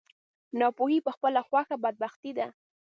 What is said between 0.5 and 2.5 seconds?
ناپوهي په خپله خوښه بدبختي ده.